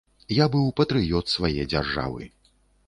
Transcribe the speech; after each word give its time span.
Я 0.35 0.45
быў 0.55 0.71
патрыёт 0.81 1.25
свае 1.37 1.55
дзяржавы. 1.73 2.23